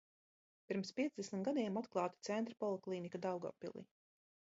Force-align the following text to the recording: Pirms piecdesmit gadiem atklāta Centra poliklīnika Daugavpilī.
Pirms 0.69 0.91
piecdesmit 0.99 1.43
gadiem 1.47 1.77
atklāta 1.81 2.25
Centra 2.29 2.57
poliklīnika 2.65 3.21
Daugavpilī. 3.27 3.85